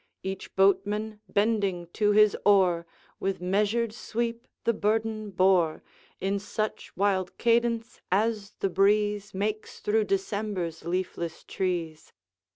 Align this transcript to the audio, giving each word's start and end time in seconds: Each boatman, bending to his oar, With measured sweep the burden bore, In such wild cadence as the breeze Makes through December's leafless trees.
Each 0.23 0.55
boatman, 0.55 1.21
bending 1.29 1.85
to 1.93 2.09
his 2.11 2.35
oar, 2.43 2.87
With 3.19 3.39
measured 3.39 3.93
sweep 3.93 4.47
the 4.63 4.73
burden 4.73 5.29
bore, 5.29 5.83
In 6.19 6.39
such 6.39 6.97
wild 6.97 7.37
cadence 7.37 8.01
as 8.11 8.55
the 8.61 8.69
breeze 8.71 9.35
Makes 9.35 9.79
through 9.79 10.05
December's 10.05 10.85
leafless 10.85 11.43
trees. 11.43 12.13